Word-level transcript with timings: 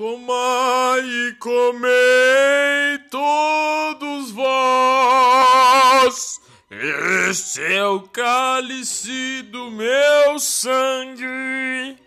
Tomai 0.00 1.02
e 1.02 1.34
comei 1.34 2.98
todos 3.10 4.30
vós, 4.30 6.40
este 6.70 7.60
é 7.60 7.84
o 7.84 8.00
cálice 8.08 9.42
do 9.42 9.70
meu 9.70 10.38
sangue, 10.38 11.98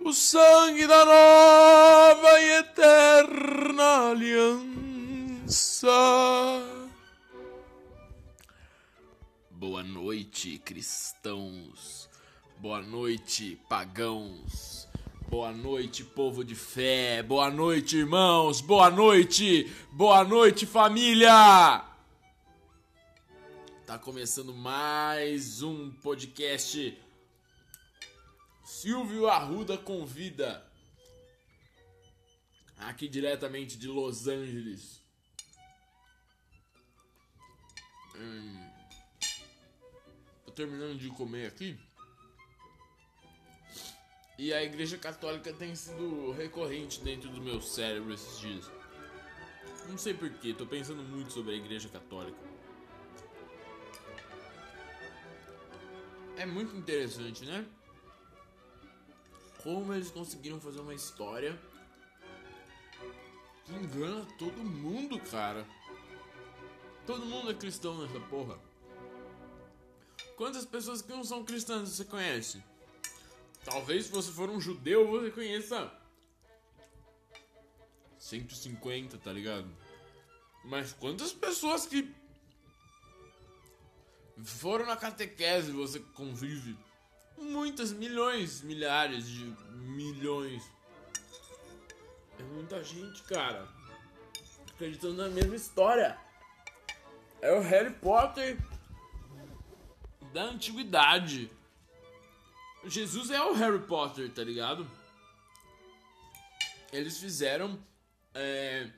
o 0.00 0.12
sangue 0.12 0.84
da 0.88 1.04
nova 1.04 2.40
e 2.40 2.58
eterna 2.58 4.10
aliança. 4.10 5.86
Boa 9.48 9.84
noite, 9.84 10.58
cristãos. 10.58 12.10
Boa 12.58 12.82
noite, 12.82 13.60
pagãos. 13.68 14.90
Boa 15.32 15.50
noite, 15.50 16.04
povo 16.04 16.44
de 16.44 16.54
fé. 16.54 17.22
Boa 17.22 17.50
noite, 17.50 17.96
irmãos. 17.96 18.60
Boa 18.60 18.90
noite. 18.90 19.64
Boa 19.90 20.22
noite, 20.24 20.66
família. 20.66 21.82
Tá 23.86 23.98
começando 23.98 24.52
mais 24.52 25.62
um 25.62 25.90
podcast 25.90 26.94
Silvio 28.62 29.26
Arruda 29.26 29.78
convida. 29.78 30.70
Aqui 32.76 33.08
diretamente 33.08 33.78
de 33.78 33.88
Los 33.88 34.28
Angeles. 34.28 35.00
Hum. 38.16 38.70
Tô 40.44 40.52
terminando 40.52 40.98
de 40.98 41.08
comer 41.08 41.46
aqui. 41.46 41.80
E 44.38 44.52
a 44.52 44.62
Igreja 44.62 44.96
Católica 44.96 45.52
tem 45.52 45.74
sido 45.74 46.32
recorrente 46.32 47.00
dentro 47.00 47.28
do 47.28 47.40
meu 47.40 47.60
cérebro 47.60 48.12
esses 48.14 48.38
dias. 48.38 48.70
Não 49.88 49.98
sei 49.98 50.14
porquê, 50.14 50.54
tô 50.54 50.66
pensando 50.66 51.02
muito 51.02 51.32
sobre 51.32 51.52
a 51.52 51.56
Igreja 51.56 51.88
Católica. 51.88 52.38
É 56.36 56.46
muito 56.46 56.74
interessante, 56.76 57.44
né? 57.44 57.64
Como 59.62 59.92
eles 59.92 60.10
conseguiram 60.10 60.60
fazer 60.60 60.80
uma 60.80 60.94
história 60.94 61.60
que 63.64 63.72
engana 63.72 64.26
todo 64.38 64.56
mundo, 64.56 65.20
cara. 65.20 65.66
Todo 67.06 67.26
mundo 67.26 67.50
é 67.50 67.54
cristão 67.54 67.98
nessa 67.98 68.18
porra. 68.26 68.58
Quantas 70.36 70.64
pessoas 70.64 71.02
que 71.02 71.12
não 71.12 71.22
são 71.22 71.44
cristãs 71.44 71.90
você 71.90 72.04
conhece? 72.04 72.62
Talvez 73.64 74.06
se 74.06 74.12
você 74.12 74.30
for 74.32 74.50
um 74.50 74.60
judeu, 74.60 75.08
você 75.08 75.30
conheça 75.30 75.92
150, 78.18 79.18
tá 79.18 79.32
ligado? 79.32 79.68
Mas 80.64 80.92
quantas 80.92 81.32
pessoas 81.32 81.86
que 81.86 82.14
foram 84.44 84.86
na 84.86 84.96
catequese 84.96 85.72
você 85.72 86.00
convive? 86.00 86.76
Muitas, 87.36 87.92
milhões, 87.92 88.62
milhares 88.62 89.26
de 89.26 89.44
milhões. 89.72 90.62
É 92.38 92.42
muita 92.42 92.82
gente, 92.82 93.22
cara. 93.24 93.68
Acreditando 94.72 95.14
na 95.14 95.28
mesma 95.28 95.56
história. 95.56 96.18
É 97.40 97.52
o 97.52 97.60
Harry 97.60 97.92
Potter 97.94 98.58
da 100.32 100.44
antiguidade. 100.44 101.50
Jesus 102.84 103.30
é 103.30 103.40
o 103.42 103.52
Harry 103.52 103.78
Potter, 103.80 104.30
tá 104.30 104.42
ligado? 104.42 104.90
Eles 106.92 107.18
fizeram. 107.18 107.78
É, 108.34 108.90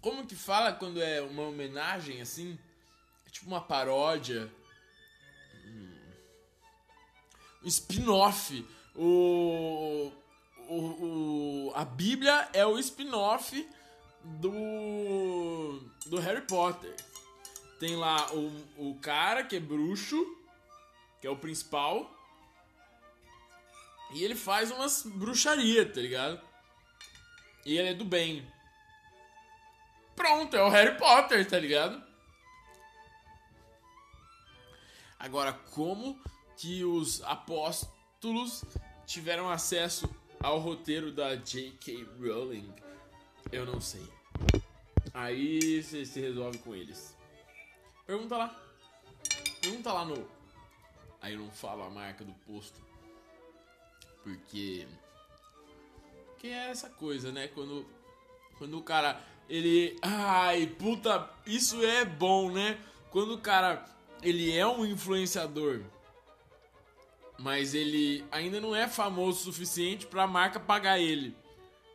como 0.00 0.26
que 0.26 0.34
fala 0.34 0.72
quando 0.72 1.00
é 1.02 1.20
uma 1.20 1.42
homenagem 1.42 2.20
assim? 2.20 2.58
É 3.26 3.30
tipo 3.30 3.46
uma 3.46 3.60
paródia. 3.60 4.50
Um 7.62 7.68
spin-off. 7.68 8.66
O, 8.96 10.10
o, 10.68 10.76
o, 10.76 11.72
a 11.74 11.84
Bíblia 11.84 12.48
é 12.52 12.64
o 12.64 12.78
spin-off 12.78 13.68
do, 14.24 15.80
do 16.06 16.18
Harry 16.18 16.42
Potter. 16.42 16.94
Tem 17.78 17.96
lá 17.96 18.32
o, 18.32 18.90
o 18.90 18.94
cara 19.00 19.44
que 19.44 19.56
é 19.56 19.60
bruxo, 19.60 20.26
que 21.20 21.26
é 21.26 21.30
o 21.30 21.36
principal. 21.36 22.10
E 24.12 24.24
ele 24.24 24.34
faz 24.34 24.70
umas 24.70 25.02
bruxaria, 25.02 25.90
tá 25.90 26.00
ligado? 26.00 26.40
E 27.64 27.76
ele 27.76 27.90
é 27.90 27.94
do 27.94 28.04
bem. 28.04 28.46
Pronto, 30.16 30.56
é 30.56 30.62
o 30.62 30.68
Harry 30.68 30.96
Potter, 30.98 31.48
tá 31.48 31.58
ligado? 31.58 32.02
Agora, 35.18 35.52
como 35.52 36.18
que 36.56 36.84
os 36.84 37.22
apóstolos 37.22 38.64
tiveram 39.06 39.50
acesso 39.50 40.08
ao 40.42 40.58
roteiro 40.58 41.12
da 41.12 41.36
J.K. 41.36 42.06
Rowling? 42.18 42.72
Eu 43.52 43.66
não 43.66 43.80
sei. 43.80 44.06
Aí 45.12 45.82
você 45.82 46.04
se 46.04 46.20
resolve 46.20 46.58
com 46.58 46.74
eles. 46.74 47.16
Pergunta 48.06 48.36
lá. 48.36 48.60
Pergunta 49.60 49.92
lá 49.92 50.04
no. 50.04 50.28
Aí 51.20 51.34
eu 51.34 51.40
não 51.40 51.50
falo 51.50 51.82
a 51.82 51.90
marca 51.90 52.24
do 52.24 52.32
posto. 52.46 52.89
Porque. 54.22 54.86
Que 56.38 56.48
é 56.48 56.70
essa 56.70 56.88
coisa, 56.88 57.30
né? 57.32 57.48
Quando. 57.48 57.86
Quando 58.58 58.78
o 58.78 58.82
cara. 58.82 59.20
Ele. 59.48 59.96
Ai, 60.02 60.66
puta. 60.66 61.28
Isso 61.46 61.82
é 61.84 62.04
bom, 62.04 62.50
né? 62.50 62.78
Quando 63.10 63.34
o 63.34 63.40
cara. 63.40 63.84
Ele 64.22 64.54
é 64.56 64.66
um 64.66 64.84
influenciador. 64.84 65.82
Mas 67.38 67.72
ele 67.74 68.22
ainda 68.30 68.60
não 68.60 68.76
é 68.76 68.86
famoso 68.86 69.40
o 69.40 69.44
suficiente 69.44 70.06
pra 70.06 70.26
marca 70.26 70.60
pagar 70.60 70.98
ele. 70.98 71.34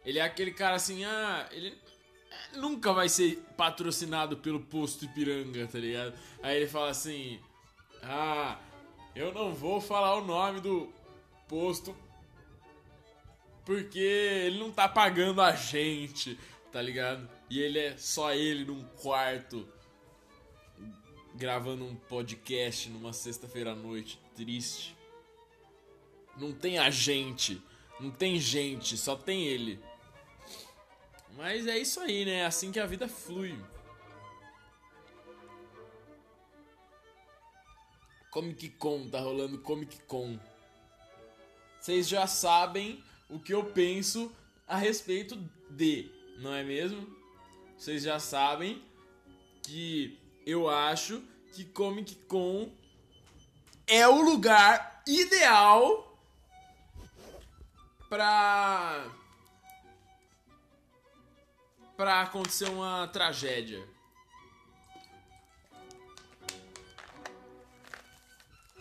Ele 0.04 0.18
é 0.18 0.24
aquele 0.24 0.52
cara 0.52 0.76
assim, 0.76 1.06
ah, 1.06 1.48
ele 1.52 1.78
nunca 2.56 2.94
vai 2.94 3.10
ser 3.10 3.44
patrocinado 3.58 4.38
pelo 4.38 4.60
posto 4.60 5.06
Ipiranga, 5.06 5.68
tá 5.68 5.80
ligado? 5.80 6.14
Aí 6.42 6.58
ele 6.58 6.68
fala 6.68 6.90
assim: 6.90 7.40
Ah, 8.02 8.58
eu 9.16 9.34
não 9.34 9.54
vou 9.54 9.80
falar 9.82 10.16
o 10.16 10.26
nome 10.26 10.60
do 10.60 10.92
posto 11.48 11.96
porque 13.66 14.00
ele 14.00 14.60
não 14.60 14.72
tá 14.72 14.88
pagando 14.88 15.42
a 15.42 15.52
gente, 15.54 16.40
tá 16.72 16.82
ligado? 16.82 17.28
E 17.50 17.60
ele 17.60 17.80
é 17.80 17.98
só 17.98 18.32
ele 18.34 18.64
num 18.64 18.84
quarto 19.02 19.68
gravando 21.34 21.84
um 21.84 21.96
podcast 21.96 22.90
numa 22.90 23.12
sexta-feira 23.12 23.72
à 23.72 23.76
noite, 23.76 24.20
triste. 24.36 24.96
Não 26.38 26.54
tem 26.54 26.78
a 26.78 26.90
gente, 26.90 27.62
não 28.00 28.12
tem 28.12 28.40
gente, 28.40 28.96
só 28.98 29.16
tem 29.16 29.46
ele. 29.48 29.80
Mas 31.36 31.68
é 31.68 31.78
isso 31.78 32.00
aí, 32.00 32.24
né? 32.24 32.36
É 32.40 32.46
assim 32.46 32.72
que 32.72 32.80
a 32.80 32.86
vida 32.86 33.08
flui. 33.08 33.60
Comic 38.32 38.70
Con, 38.72 39.10
tá 39.10 39.20
rolando 39.20 39.58
Comic 39.60 39.98
Con. 40.04 40.40
Vocês 41.80 42.08
já 42.08 42.28
sabem 42.28 43.04
o 43.30 43.40
que 43.40 43.54
eu 43.54 43.64
penso 43.64 44.32
a 44.68 44.78
respeito 44.78 45.36
de, 45.70 46.12
não 46.40 46.54
é 46.54 46.64
mesmo? 46.64 47.08
Vocês 47.78 48.04
já 48.04 48.20
sabem 48.20 48.84
que 49.64 50.20
eu 50.46 50.70
acho 50.70 51.22
que 51.54 51.66
Comic 51.66 52.16
Con 52.28 52.72
é 53.88 54.08
o 54.08 54.22
lugar 54.22 55.02
ideal 55.08 56.20
pra 58.10 59.12
para 61.96 62.22
acontecer 62.22 62.70
uma 62.70 63.08
tragédia. 63.08 63.88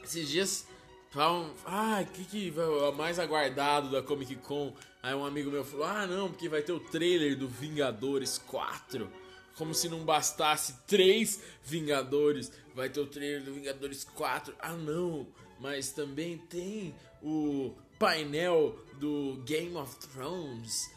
Esses 0.02 0.28
dias 0.28 0.66
falam, 1.14 1.54
ah, 1.64 2.02
o 2.02 2.06
que, 2.06 2.24
que 2.24 2.60
é 2.60 2.64
o 2.64 2.92
mais 2.92 3.20
aguardado 3.20 3.88
da 3.88 4.02
Comic 4.02 4.34
Con? 4.36 4.74
Aí 5.00 5.14
um 5.14 5.24
amigo 5.24 5.48
meu 5.48 5.64
falou, 5.64 5.86
ah 5.86 6.06
não, 6.08 6.28
porque 6.28 6.48
vai 6.48 6.60
ter 6.60 6.72
o 6.72 6.80
trailer 6.80 7.38
do 7.38 7.46
Vingadores 7.46 8.36
4. 8.36 9.08
Como 9.56 9.72
se 9.72 9.88
não 9.88 10.00
bastasse 10.00 10.74
três 10.88 11.40
Vingadores, 11.62 12.50
vai 12.74 12.88
ter 12.88 12.98
o 12.98 13.06
trailer 13.06 13.44
do 13.44 13.54
Vingadores 13.54 14.02
4. 14.02 14.56
Ah 14.58 14.72
não, 14.72 15.24
mas 15.60 15.92
também 15.92 16.36
tem 16.36 16.92
o 17.22 17.72
painel 17.96 18.76
do 18.98 19.40
Game 19.46 19.76
of 19.76 19.94
Thrones. 20.08 20.90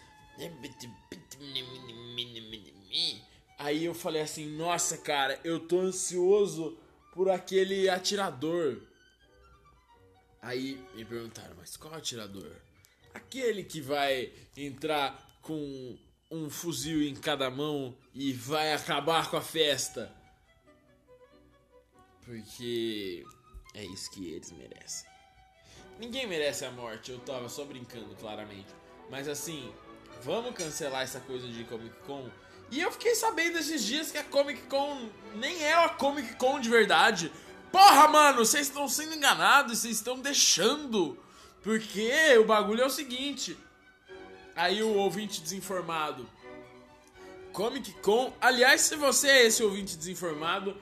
Aí 3.59 3.85
eu 3.85 3.93
falei 3.93 4.23
assim, 4.23 4.47
nossa 4.47 4.97
cara, 4.97 5.39
eu 5.43 5.59
tô 5.59 5.79
ansioso 5.79 6.75
por 7.13 7.29
aquele 7.29 7.87
atirador. 7.87 8.81
Aí 10.41 10.83
me 10.93 11.03
perguntaram, 11.03 11.55
mas 11.57 11.75
qual 11.75 11.93
atirador? 11.93 12.51
Aquele 13.13 13.63
que 13.63 13.81
vai 13.81 14.31
entrar 14.55 15.39
com 15.41 15.97
um 16.29 16.49
fuzil 16.49 17.01
em 17.03 17.15
cada 17.15 17.49
mão 17.49 17.97
e 18.13 18.33
vai 18.33 18.73
acabar 18.73 19.29
com 19.29 19.37
a 19.37 19.41
festa. 19.41 20.13
Porque 22.23 23.25
é 23.73 23.85
isso 23.85 24.11
que 24.11 24.31
eles 24.31 24.51
merecem. 24.51 25.09
Ninguém 25.99 26.27
merece 26.27 26.65
a 26.65 26.71
morte, 26.71 27.11
eu 27.11 27.19
tava 27.19 27.49
só 27.49 27.63
brincando, 27.63 28.13
claramente. 28.15 28.67
Mas 29.09 29.27
assim, 29.27 29.73
vamos 30.21 30.53
cancelar 30.53 31.03
essa 31.03 31.19
coisa 31.21 31.47
de 31.47 31.63
Comic 31.63 31.95
Con. 32.05 32.29
E 32.69 32.81
eu 32.81 32.91
fiquei 32.91 33.15
sabendo 33.15 33.57
esses 33.57 33.83
dias 33.83 34.11
que 34.11 34.17
a 34.17 34.23
Comic 34.23 34.61
Con 34.63 35.09
nem 35.35 35.63
é 35.63 35.73
a 35.73 35.89
Comic 35.89 36.35
Con 36.35 36.59
de 36.59 36.69
verdade. 36.69 37.31
Porra, 37.71 38.07
mano, 38.07 38.45
vocês 38.45 38.67
estão 38.67 38.87
sendo 38.87 39.15
enganados, 39.15 39.79
vocês 39.79 39.97
estão 39.97 40.19
deixando. 40.19 41.17
Porque 41.61 42.37
o 42.37 42.45
bagulho 42.45 42.81
é 42.81 42.85
o 42.85 42.89
seguinte. 42.89 43.57
Aí 44.55 44.81
o 44.81 44.95
ouvinte 44.95 45.41
desinformado. 45.41 46.27
Comic 47.51 47.91
Con. 48.01 48.33
Aliás, 48.39 48.81
se 48.81 48.95
você 48.95 49.27
é 49.27 49.45
esse 49.47 49.63
ouvinte 49.63 49.97
desinformado, 49.97 50.77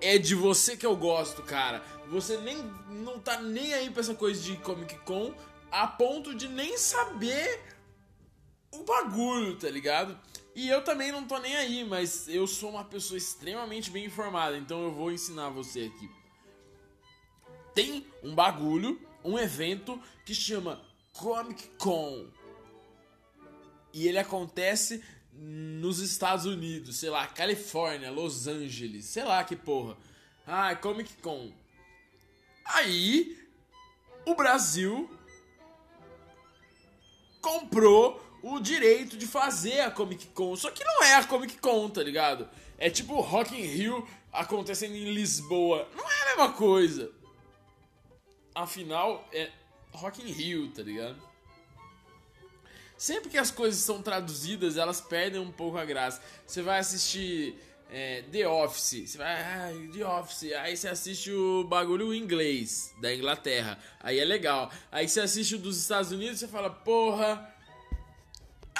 é 0.00 0.18
de 0.18 0.34
você 0.34 0.76
que 0.76 0.86
eu 0.86 0.96
gosto, 0.96 1.42
cara. 1.42 1.82
Você 2.08 2.36
nem 2.38 2.56
não 2.90 3.18
tá 3.18 3.40
nem 3.40 3.72
aí 3.74 3.90
pra 3.90 4.00
essa 4.00 4.14
coisa 4.14 4.40
de 4.42 4.56
Comic 4.56 4.96
Con 5.00 5.34
a 5.70 5.86
ponto 5.86 6.34
de 6.34 6.48
nem 6.48 6.76
saber 6.76 7.60
o 8.70 8.82
bagulho, 8.84 9.56
tá 9.56 9.70
ligado? 9.70 10.18
E 10.54 10.68
eu 10.68 10.84
também 10.84 11.10
não 11.10 11.26
tô 11.26 11.38
nem 11.38 11.56
aí, 11.56 11.84
mas 11.84 12.28
eu 12.28 12.46
sou 12.46 12.70
uma 12.70 12.84
pessoa 12.84 13.16
extremamente 13.16 13.90
bem 13.90 14.04
informada, 14.04 14.56
então 14.56 14.82
eu 14.82 14.92
vou 14.92 15.10
ensinar 15.10 15.48
você 15.48 15.90
aqui. 15.94 16.10
Tem 17.74 18.06
um 18.22 18.34
bagulho, 18.34 19.00
um 19.24 19.38
evento 19.38 20.00
que 20.26 20.34
chama 20.34 20.82
Comic 21.14 21.68
Con. 21.78 22.28
E 23.94 24.06
ele 24.06 24.18
acontece 24.18 25.02
nos 25.32 25.98
Estados 26.00 26.44
Unidos, 26.44 26.96
sei 26.96 27.08
lá, 27.08 27.26
Califórnia, 27.26 28.10
Los 28.10 28.46
Angeles, 28.46 29.06
sei 29.06 29.24
lá 29.24 29.42
que 29.44 29.56
porra. 29.56 29.96
Ah, 30.46 30.74
Comic 30.76 31.14
Con. 31.22 31.50
Aí, 32.64 33.38
o 34.26 34.34
Brasil 34.34 35.10
comprou 37.40 38.22
o 38.42 38.58
direito 38.58 39.16
de 39.16 39.26
fazer 39.26 39.80
a 39.80 39.90
Comic 39.90 40.26
Con. 40.28 40.56
Só 40.56 40.70
que 40.70 40.84
não 40.84 41.02
é 41.04 41.14
a 41.14 41.24
Comic 41.24 41.58
Con, 41.58 41.88
tá 41.88 42.02
ligado? 42.02 42.48
É 42.76 42.90
tipo 42.90 43.20
Rock 43.20 43.54
in 43.54 43.64
Rio 43.64 44.06
acontecendo 44.32 44.96
em 44.96 45.12
Lisboa. 45.12 45.88
Não 45.94 46.10
é 46.10 46.22
a 46.22 46.26
mesma 46.26 46.52
coisa. 46.52 47.10
Afinal, 48.54 49.28
é 49.32 49.50
Rock 49.92 50.22
in 50.22 50.32
Rio, 50.32 50.68
tá 50.72 50.82
ligado? 50.82 51.16
Sempre 52.96 53.30
que 53.30 53.38
as 53.38 53.50
coisas 53.50 53.80
são 53.80 54.00
traduzidas, 54.00 54.76
elas 54.76 55.00
perdem 55.00 55.40
um 55.40 55.50
pouco 55.50 55.78
a 55.78 55.84
graça. 55.84 56.22
Você 56.46 56.62
vai 56.62 56.78
assistir 56.78 57.58
é, 57.90 58.22
The 58.30 58.48
Office, 58.48 59.10
você 59.10 59.18
vai, 59.18 59.34
ah, 59.34 59.70
The 59.92 60.06
Office, 60.06 60.52
aí 60.52 60.76
você 60.76 60.88
assiste 60.88 61.30
o 61.30 61.64
bagulho 61.64 62.14
inglês 62.14 62.94
da 63.00 63.14
Inglaterra, 63.14 63.78
aí 64.00 64.18
é 64.18 64.24
legal. 64.24 64.70
Aí 64.90 65.06
você 65.06 65.20
assiste 65.20 65.56
o 65.56 65.58
dos 65.58 65.78
Estados 65.78 66.10
Unidos, 66.10 66.38
você 66.38 66.48
fala, 66.48 66.70
porra, 66.70 67.51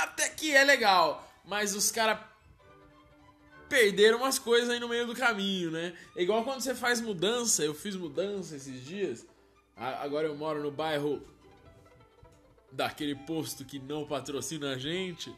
até 0.02 0.28
que 0.28 0.54
é 0.54 0.64
legal, 0.64 1.26
mas 1.44 1.74
os 1.74 1.90
caras 1.90 2.18
perderam 3.68 4.18
umas 4.18 4.38
coisas 4.38 4.68
aí 4.68 4.78
no 4.78 4.88
meio 4.88 5.06
do 5.06 5.14
caminho, 5.14 5.70
né? 5.70 5.96
É 6.14 6.22
igual 6.22 6.44
quando 6.44 6.60
você 6.60 6.74
faz 6.74 7.00
mudança, 7.00 7.64
eu 7.64 7.74
fiz 7.74 7.96
mudança 7.96 8.54
esses 8.54 8.84
dias. 8.84 9.26
Agora 9.74 10.28
eu 10.28 10.36
moro 10.36 10.62
no 10.62 10.70
bairro 10.70 11.22
daquele 12.70 13.14
posto 13.14 13.64
que 13.64 13.78
não 13.78 14.06
patrocina 14.06 14.74
a 14.74 14.78
gente. 14.78 15.34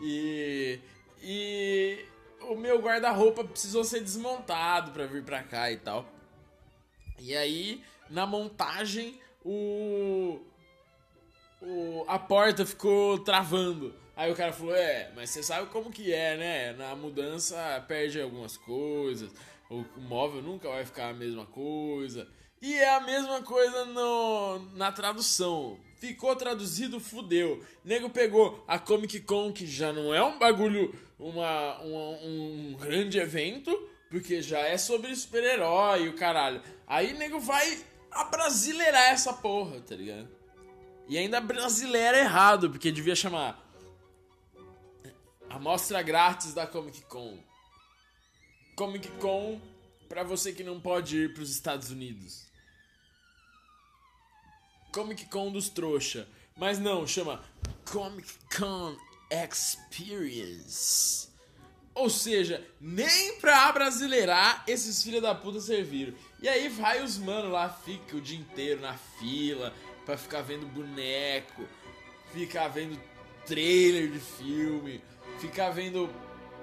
E, 0.00 0.78
e 1.20 2.04
o 2.42 2.54
meu 2.54 2.80
guarda-roupa 2.80 3.44
precisou 3.44 3.82
ser 3.82 4.00
desmontado 4.00 4.92
para 4.92 5.06
vir 5.06 5.24
pra 5.24 5.42
cá 5.42 5.70
e 5.70 5.76
tal. 5.76 6.06
E 7.18 7.36
aí, 7.36 7.82
na 8.10 8.26
montagem, 8.26 9.20
o, 9.44 10.40
o 11.60 12.04
a 12.06 12.18
porta 12.18 12.64
ficou 12.64 13.18
travando. 13.18 14.01
Aí 14.16 14.30
o 14.30 14.36
cara 14.36 14.52
falou: 14.52 14.74
É, 14.74 15.10
mas 15.14 15.30
você 15.30 15.42
sabe 15.42 15.68
como 15.68 15.90
que 15.90 16.12
é, 16.12 16.36
né? 16.36 16.72
Na 16.74 16.94
mudança 16.94 17.84
perde 17.88 18.20
algumas 18.20 18.56
coisas. 18.56 19.30
O 19.70 19.84
móvel 20.00 20.42
nunca 20.42 20.68
vai 20.68 20.84
ficar 20.84 21.08
a 21.08 21.14
mesma 21.14 21.46
coisa. 21.46 22.28
E 22.60 22.74
é 22.74 22.94
a 22.94 23.00
mesma 23.00 23.42
coisa 23.42 23.86
no, 23.86 24.58
na 24.76 24.92
tradução. 24.92 25.80
Ficou 25.98 26.36
traduzido, 26.36 27.00
fudeu. 27.00 27.64
Nego 27.84 28.10
pegou 28.10 28.62
a 28.68 28.78
Comic 28.78 29.20
Con, 29.20 29.52
que 29.52 29.66
já 29.66 29.92
não 29.92 30.14
é 30.14 30.22
um 30.22 30.38
bagulho, 30.38 30.94
uma, 31.18 31.80
um, 31.82 32.70
um 32.70 32.76
grande 32.78 33.18
evento, 33.18 33.70
porque 34.10 34.42
já 34.42 34.60
é 34.60 34.76
sobre 34.76 35.14
super-herói 35.16 36.04
e 36.04 36.08
o 36.08 36.14
caralho. 36.14 36.62
Aí 36.86 37.12
nego 37.14 37.40
vai 37.40 37.80
abrasileirar 38.10 39.10
essa 39.10 39.32
porra, 39.32 39.80
tá 39.80 39.96
ligado? 39.96 40.28
E 41.08 41.18
ainda 41.18 41.40
brasileira 41.40 42.18
errado, 42.18 42.70
porque 42.70 42.92
devia 42.92 43.16
chamar 43.16 43.61
Amostra 45.52 46.00
grátis 46.00 46.54
da 46.54 46.66
Comic 46.66 47.02
Con. 47.02 47.38
Comic 48.74 49.06
Con 49.20 49.60
para 50.08 50.24
você 50.24 50.50
que 50.50 50.64
não 50.64 50.80
pode 50.80 51.18
ir 51.18 51.34
para 51.34 51.42
os 51.42 51.50
Estados 51.50 51.90
Unidos. 51.90 52.46
Comic 54.94 55.26
Con 55.26 55.52
dos 55.52 55.68
trouxa. 55.68 56.26
Mas 56.56 56.78
não, 56.78 57.06
chama 57.06 57.44
Comic 57.84 58.32
Con 58.56 58.96
Experience. 59.30 61.28
Ou 61.94 62.08
seja, 62.08 62.66
nem 62.80 63.38
pra 63.38 63.70
brasileirar 63.72 64.64
esses 64.66 65.02
filha 65.02 65.20
da 65.20 65.34
puta 65.34 65.60
serviram. 65.60 66.14
E 66.40 66.48
aí 66.48 66.70
vai 66.70 67.02
os 67.02 67.18
mano 67.18 67.50
lá, 67.50 67.68
fica 67.68 68.16
o 68.16 68.22
dia 68.22 68.38
inteiro 68.38 68.80
na 68.80 68.94
fila 68.96 69.74
pra 70.06 70.16
ficar 70.16 70.40
vendo 70.40 70.66
boneco, 70.66 71.68
ficar 72.32 72.68
vendo 72.68 72.98
trailer 73.44 74.10
de 74.10 74.18
filme, 74.18 75.02
ficar 75.42 75.70
vendo, 75.70 76.08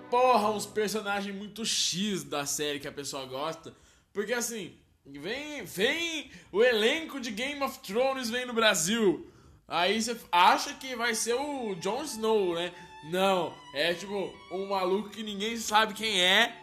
porra, 0.09 0.49
uns 0.49 0.65
personagens 0.65 1.35
muito 1.35 1.65
X 1.65 2.23
da 2.23 2.45
série 2.45 2.79
que 2.79 2.87
a 2.87 2.91
pessoa 2.91 3.25
gosta. 3.25 3.73
Porque 4.11 4.33
assim, 4.33 4.75
Vem, 5.17 5.63
vem 5.63 6.29
o 6.51 6.63
elenco 6.63 7.19
de 7.19 7.31
Game 7.31 7.63
of 7.63 7.79
Thrones 7.79 8.29
vem 8.29 8.45
no 8.45 8.53
Brasil. 8.53 9.27
Aí 9.67 10.01
você 10.01 10.15
acha 10.31 10.73
que 10.75 10.95
vai 10.95 11.15
ser 11.15 11.33
o 11.33 11.73
Jon 11.75 12.03
Snow, 12.03 12.53
né? 12.53 12.71
Não, 13.05 13.53
é 13.73 13.93
tipo 13.93 14.31
um 14.51 14.67
maluco 14.67 15.09
que 15.09 15.23
ninguém 15.23 15.57
sabe 15.57 15.93
quem 15.93 16.21
é. 16.21 16.55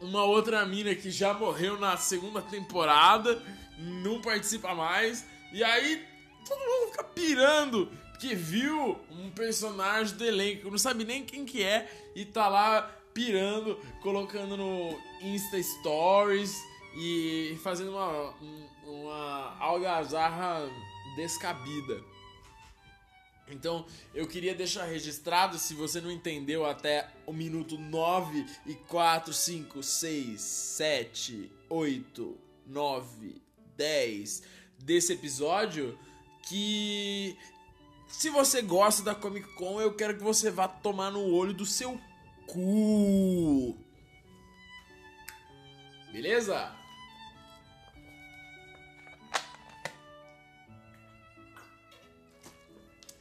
Uma 0.00 0.24
outra 0.24 0.66
mina 0.66 0.94
que 0.96 1.10
já 1.10 1.32
morreu 1.32 1.78
na 1.78 1.96
segunda 1.96 2.42
temporada, 2.42 3.40
não 3.78 4.20
participa 4.20 4.74
mais. 4.74 5.24
E 5.52 5.62
aí 5.62 6.04
todo 6.44 6.58
mundo 6.58 6.90
fica 6.90 7.04
pirando 7.04 7.92
que 8.22 8.36
viu 8.36 9.00
um 9.10 9.32
personagem 9.32 10.16
do 10.16 10.24
elenco, 10.24 10.70
não 10.70 10.78
sabe 10.78 11.04
nem 11.04 11.24
quem 11.24 11.44
que 11.44 11.60
é 11.60 11.90
e 12.14 12.24
tá 12.24 12.46
lá 12.46 12.82
pirando, 13.12 13.74
colocando 14.00 14.56
no 14.56 14.96
Insta 15.20 15.60
Stories 15.60 16.56
e 16.94 17.58
fazendo 17.64 17.90
uma, 17.90 18.32
uma 18.86 19.56
algazarra 19.58 20.70
descabida. 21.16 22.00
Então, 23.48 23.84
eu 24.14 24.28
queria 24.28 24.54
deixar 24.54 24.84
registrado, 24.84 25.58
se 25.58 25.74
você 25.74 26.00
não 26.00 26.12
entendeu 26.12 26.64
até 26.64 27.10
o 27.26 27.32
minuto 27.32 27.76
9 27.76 28.46
e 28.66 28.74
4, 28.74 29.32
5, 29.34 29.82
6, 29.82 30.40
7, 30.40 31.50
8, 31.68 32.38
9, 32.68 33.42
10 33.76 34.42
desse 34.78 35.12
episódio, 35.12 35.98
que 36.48 37.36
se 38.12 38.30
você 38.30 38.62
gosta 38.62 39.02
da 39.02 39.14
Comic 39.14 39.48
Con, 39.54 39.80
eu 39.80 39.94
quero 39.94 40.16
que 40.16 40.22
você 40.22 40.50
vá 40.50 40.68
tomar 40.68 41.10
no 41.10 41.34
olho 41.34 41.52
do 41.52 41.66
seu 41.66 42.00
cu. 42.46 43.76
Beleza? 46.12 46.76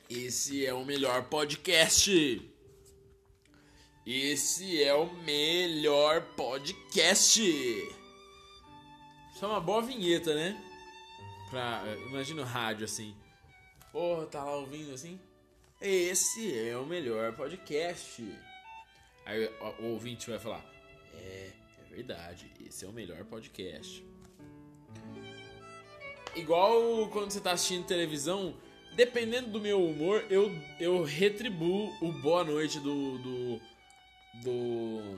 Esse 0.10 0.66
é 0.66 0.74
o 0.74 0.84
melhor 0.84 1.24
podcast. 1.24 2.52
Esse 4.06 4.84
é 4.84 4.94
o 4.94 5.06
melhor 5.24 6.22
podcast. 6.36 7.42
Isso 7.42 7.96
é 9.42 9.48
uma 9.48 9.62
boa 9.62 9.82
vinheta, 9.82 10.36
né? 10.36 10.62
Pra, 11.50 11.82
imagina 12.10 12.42
o 12.42 12.46
rádio 12.46 12.84
assim. 12.84 13.16
Porra, 13.92 14.26
tá 14.26 14.44
lá 14.44 14.56
ouvindo 14.56 14.94
assim? 14.94 15.20
Esse 15.82 16.58
é 16.70 16.78
o 16.78 16.86
melhor 16.86 17.34
podcast. 17.34 18.24
Aí 19.26 19.46
o, 19.46 19.84
o 19.84 19.86
ouvinte 19.94 20.30
vai 20.30 20.40
falar: 20.40 20.64
É, 21.14 21.52
é 21.80 21.96
verdade, 21.96 22.52
esse 22.66 22.86
é 22.86 22.88
o 22.88 22.94
melhor 22.94 23.24
podcast. 23.26 24.06
Igual 26.36 27.10
quando 27.10 27.32
você 27.32 27.42
tá 27.42 27.52
assistindo 27.52 27.86
televisão 27.86 28.56
dependendo 28.96 29.50
do 29.50 29.60
meu 29.60 29.84
humor, 29.84 30.26
eu, 30.30 30.52
eu 30.80 31.04
retribuo 31.04 31.92
o 32.02 32.12
boa 32.12 32.44
noite 32.44 32.80
do. 32.80 33.18
do. 33.18 33.62
do. 34.44 35.18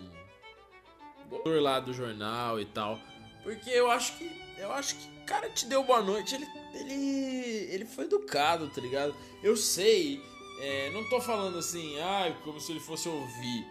do 1.43 1.59
lá 1.59 1.79
do 1.79 1.93
jornal 1.93 2.59
e 2.59 2.65
tal. 2.65 2.99
Porque 3.43 3.69
eu 3.69 3.89
acho 3.89 4.17
que. 4.17 4.43
Eu 4.57 4.71
acho 4.71 4.95
que 4.95 5.07
o 5.21 5.25
cara 5.25 5.49
te 5.49 5.65
deu 5.65 5.83
boa 5.83 6.01
noite, 6.01 6.35
ele. 6.35 6.47
Ele. 6.73 7.73
ele 7.73 7.85
foi 7.85 8.05
educado, 8.05 8.69
tá 8.69 8.81
ligado? 8.81 9.15
Eu 9.41 9.55
sei. 9.55 10.21
É, 10.59 10.89
não 10.91 11.07
tô 11.09 11.19
falando 11.19 11.57
assim, 11.57 11.99
ah, 11.99 12.35
como 12.43 12.59
se 12.59 12.71
ele 12.71 12.79
fosse 12.79 13.09
ouvir. 13.09 13.65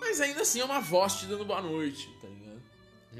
Mas 0.00 0.20
ainda 0.20 0.42
assim 0.42 0.60
é 0.60 0.64
uma 0.64 0.80
voz 0.80 1.14
te 1.14 1.26
dando 1.26 1.44
boa 1.44 1.60
noite, 1.60 2.08
tá 2.20 2.28
ligado? 2.28 2.62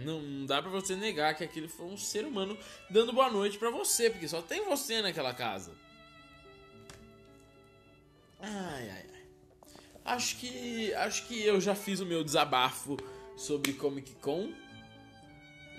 Não, 0.04 0.46
dá 0.46 0.60
pra 0.60 0.70
você 0.70 0.96
negar 0.96 1.34
que 1.34 1.44
aquele 1.44 1.68
foi 1.68 1.86
um 1.86 1.96
ser 1.96 2.24
humano 2.24 2.56
dando 2.90 3.12
boa 3.12 3.30
noite 3.30 3.58
para 3.58 3.70
você, 3.70 4.10
porque 4.10 4.28
só 4.28 4.42
tem 4.42 4.64
você 4.64 5.00
naquela 5.02 5.32
casa. 5.32 5.72
Ai, 8.40 8.90
ai, 8.90 9.06
ai. 9.14 9.22
Acho 10.04 10.36
que. 10.36 10.92
Acho 10.94 11.26
que 11.26 11.42
eu 11.42 11.60
já 11.60 11.74
fiz 11.74 12.00
o 12.00 12.06
meu 12.06 12.22
desabafo 12.22 12.96
sobre 13.36 13.72
Comic 13.72 14.12
Con. 14.16 14.52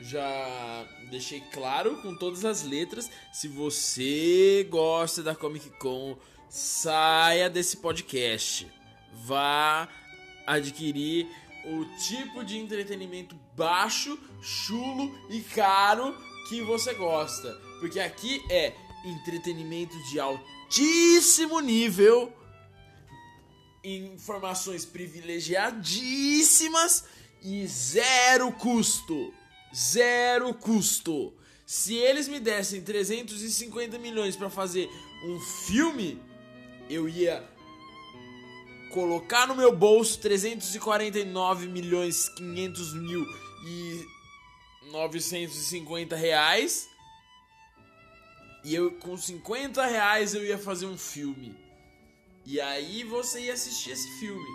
Já 0.01 0.87
deixei 1.09 1.41
claro 1.51 2.01
com 2.01 2.15
todas 2.15 2.43
as 2.43 2.63
letras. 2.63 3.09
Se 3.31 3.47
você 3.47 4.67
gosta 4.69 5.23
da 5.23 5.35
Comic 5.35 5.69
Con, 5.77 6.17
saia 6.49 7.49
desse 7.49 7.77
podcast. 7.77 8.67
Vá 9.13 9.87
adquirir 10.45 11.27
o 11.65 11.85
tipo 11.97 12.43
de 12.43 12.57
entretenimento 12.57 13.35
baixo, 13.55 14.19
chulo 14.41 15.17
e 15.29 15.39
caro 15.41 16.13
que 16.47 16.61
você 16.61 16.93
gosta. 16.93 17.53
Porque 17.79 17.99
aqui 17.99 18.43
é 18.49 18.75
entretenimento 19.05 19.97
de 20.09 20.19
altíssimo 20.19 21.59
nível, 21.59 22.33
informações 23.83 24.85
privilegiadíssimas 24.85 27.05
e 27.41 27.65
zero 27.67 28.51
custo. 28.51 29.33
Zero 29.75 30.53
custo. 30.53 31.33
Se 31.65 31.95
eles 31.95 32.29
me 32.29 32.39
dessem 32.39 32.81
350 32.81 33.97
milhões 33.99 34.35
para 34.35 34.49
fazer 34.49 34.89
um 35.25 35.39
filme, 35.67 36.21
eu 36.89 37.09
ia 37.09 37.43
colocar 38.93 39.45
no 39.45 39.55
meu 39.55 39.75
bolso 39.75 40.19
349 40.19 41.67
milhões 41.67 42.29
500 42.29 42.93
mil 42.93 43.25
e 43.67 44.05
950 44.91 46.15
reais. 46.15 46.87
E 48.63 48.73
eu 48.73 48.91
com 48.99 49.17
50 49.17 49.85
reais 49.85 50.33
eu 50.33 50.45
ia 50.45 50.57
fazer 50.57 50.85
um 50.85 50.97
filme. 50.97 51.53
E 52.45 52.61
aí 52.61 53.03
você 53.03 53.41
ia 53.41 53.53
assistir 53.53 53.91
esse 53.91 54.07
filme. 54.19 54.45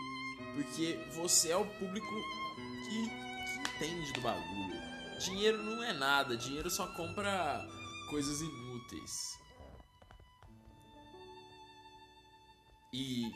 Porque 0.54 0.98
você 1.14 1.50
é 1.50 1.56
o 1.56 1.66
público 1.66 2.06
que, 2.84 3.08
que 3.76 3.86
entende 3.86 4.12
do 4.14 4.20
bagulho 4.22 4.79
dinheiro 5.20 5.62
não 5.62 5.82
é 5.82 5.92
nada 5.92 6.36
dinheiro 6.36 6.70
só 6.70 6.86
compra 6.94 7.66
coisas 8.08 8.40
inúteis 8.40 9.38
e 12.92 13.32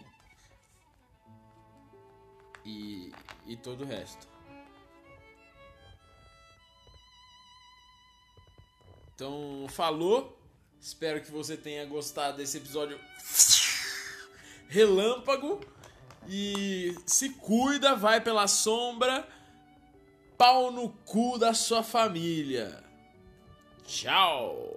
e, 2.64 3.12
e 3.46 3.56
todo 3.56 3.84
o 3.84 3.86
resto. 3.86 4.26
Então, 9.14 9.66
falou. 9.68 10.40
Espero 10.80 11.22
que 11.22 11.30
você 11.30 11.56
tenha 11.56 11.86
gostado 11.86 12.38
desse 12.38 12.56
episódio 12.56 12.98
relâmpago. 14.68 15.60
E 16.26 16.96
se 17.06 17.30
cuida, 17.30 17.94
vai 17.94 18.20
pela 18.20 18.48
sombra. 18.48 19.28
Pau 20.36 20.70
no 20.72 20.88
cu 21.04 21.36
da 21.38 21.52
sua 21.52 21.82
família. 21.82 22.82
Tchau. 23.86 24.73